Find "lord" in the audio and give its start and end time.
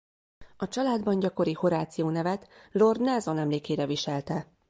2.71-3.01